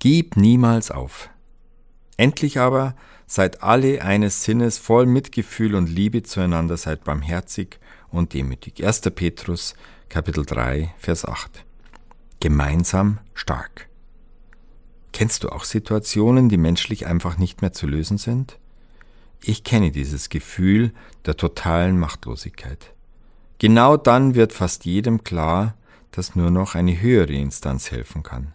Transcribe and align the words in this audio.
Gib 0.00 0.36
niemals 0.36 0.92
auf. 0.92 1.28
Endlich 2.16 2.60
aber 2.60 2.94
seid 3.26 3.64
alle 3.64 4.00
eines 4.00 4.44
Sinnes 4.44 4.78
voll 4.78 5.06
Mitgefühl 5.06 5.74
und 5.74 5.88
Liebe 5.88 6.22
zueinander, 6.22 6.76
seid 6.76 7.02
barmherzig 7.02 7.80
und 8.12 8.32
demütig. 8.32 8.86
1. 8.86 9.00
Petrus 9.10 9.74
Kapitel 10.08 10.46
3 10.46 10.94
Vers 10.98 11.24
8. 11.24 11.64
Gemeinsam 12.38 13.18
stark. 13.34 13.88
Kennst 15.12 15.42
du 15.42 15.48
auch 15.48 15.64
Situationen, 15.64 16.48
die 16.48 16.58
menschlich 16.58 17.08
einfach 17.08 17.36
nicht 17.36 17.60
mehr 17.60 17.72
zu 17.72 17.88
lösen 17.88 18.18
sind? 18.18 18.56
Ich 19.42 19.64
kenne 19.64 19.90
dieses 19.90 20.28
Gefühl 20.28 20.92
der 21.26 21.36
totalen 21.36 21.98
Machtlosigkeit. 21.98 22.94
Genau 23.58 23.96
dann 23.96 24.36
wird 24.36 24.52
fast 24.52 24.84
jedem 24.84 25.24
klar, 25.24 25.74
dass 26.12 26.36
nur 26.36 26.52
noch 26.52 26.76
eine 26.76 27.00
höhere 27.00 27.32
Instanz 27.32 27.90
helfen 27.90 28.22
kann. 28.22 28.54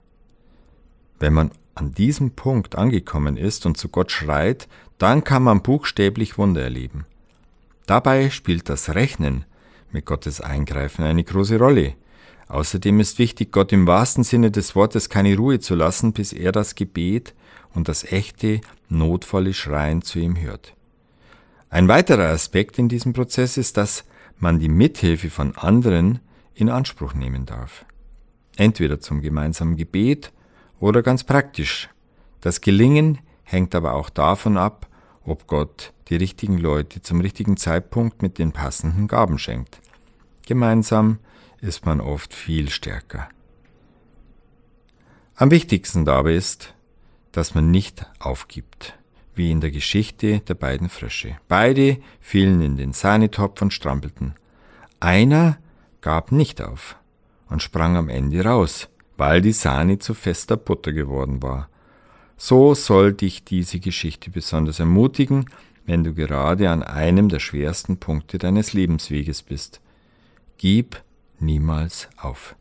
Wenn 1.24 1.32
man 1.32 1.52
an 1.74 1.94
diesem 1.94 2.32
Punkt 2.32 2.76
angekommen 2.76 3.38
ist 3.38 3.66
und 3.66 3.78
zu 3.78 3.88
Gott 3.88 4.12
schreit, 4.12 4.68
dann 4.98 5.24
kann 5.24 5.42
man 5.42 5.62
buchstäblich 5.62 6.38
Wunder 6.38 6.62
erleben. 6.62 7.06
Dabei 7.86 8.30
spielt 8.30 8.68
das 8.68 8.94
Rechnen 8.94 9.46
mit 9.94 10.06
Gottes 10.06 10.42
Eingreifen 10.42 11.06
eine 11.06 11.24
große 11.24 11.58
Rolle. 11.58 11.94
Außerdem 12.50 13.00
ist 13.00 13.20
wichtig, 13.20 13.54
Gott 13.54 13.72
im 13.72 13.88
wahrsten 13.88 14.26
Sinne 14.26 14.52
des 14.52 14.76
Wortes 14.76 15.08
keine 15.08 15.38
Ruhe 15.38 15.62
zu 15.62 15.76
lassen, 15.76 16.12
bis 16.12 16.34
er 16.34 16.52
das 16.52 16.76
Gebet 16.76 17.34
und 17.74 17.88
das 17.88 18.04
echte, 18.04 18.60
notvolle 18.90 19.54
Schreien 19.54 20.02
zu 20.02 20.20
ihm 20.20 20.36
hört. 20.38 20.76
Ein 21.70 21.88
weiterer 21.88 22.32
Aspekt 22.32 22.78
in 22.78 22.90
diesem 22.90 23.14
Prozess 23.14 23.56
ist, 23.56 23.78
dass 23.78 24.04
man 24.40 24.60
die 24.60 24.68
Mithilfe 24.68 25.30
von 25.30 25.56
anderen 25.56 26.20
in 26.54 26.68
Anspruch 26.68 27.14
nehmen 27.14 27.46
darf. 27.46 27.86
Entweder 28.58 29.00
zum 29.00 29.22
gemeinsamen 29.22 29.78
Gebet 29.78 30.34
oder 30.84 31.02
ganz 31.02 31.24
praktisch. 31.24 31.88
Das 32.42 32.60
Gelingen 32.60 33.20
hängt 33.44 33.74
aber 33.74 33.94
auch 33.94 34.10
davon 34.10 34.58
ab, 34.58 34.88
ob 35.24 35.48
Gott 35.48 35.94
die 36.10 36.18
richtigen 36.18 36.58
Leute 36.58 37.02
zum 37.02 37.22
richtigen 37.22 37.56
Zeitpunkt 37.56 38.22
mit 38.22 38.38
den 38.38 38.52
passenden 38.52 39.08
Gaben 39.08 39.40
schenkt. 39.40 39.80
Gemeinsam 40.46 41.20
ist 41.62 41.86
man 41.86 42.02
oft 42.02 42.34
viel 42.34 42.70
stärker. 42.70 43.30
Am 45.36 45.52
wichtigsten 45.52 46.04
dabei 46.04 46.34
ist, 46.34 46.74
dass 47.32 47.56
man 47.56 47.72
nicht 47.72 48.06
aufgibt, 48.20 49.00
wie 49.36 49.52
in 49.52 49.62
der 49.62 49.72
Geschichte 49.72 50.42
der 50.42 50.56
beiden 50.56 50.90
Frösche. 50.90 51.38
Beide 51.48 51.98
fielen 52.20 52.62
in 52.62 52.76
den 52.76 52.92
Sahnetopf 52.92 53.62
und 53.62 53.72
strampelten. 53.72 54.36
Einer 55.00 55.58
gab 56.02 56.34
nicht 56.34 56.62
auf 56.62 56.98
und 57.48 57.64
sprang 57.64 57.96
am 57.96 58.10
Ende 58.10 58.44
raus, 58.44 58.90
weil 59.18 59.42
die 59.42 59.52
Sahne 59.52 60.00
zu 60.00 60.14
fester 60.14 60.58
Butter 60.58 60.92
geworden 60.92 61.42
war. 61.42 61.70
So 62.38 62.74
soll 62.74 63.14
dich 63.14 63.44
diese 63.44 63.80
Geschichte 63.80 64.30
besonders 64.30 64.80
ermutigen, 64.80 65.46
wenn 65.86 66.04
du 66.04 66.14
gerade 66.14 66.70
an 66.70 66.84
einem 66.84 67.30
der 67.30 67.40
schwersten 67.40 67.98
Punkte 67.98 68.38
deines 68.38 68.74
Lebensweges 68.74 69.44
bist. 69.44 69.82
Gib 70.58 71.02
niemals 71.40 72.10
auf. 72.18 72.56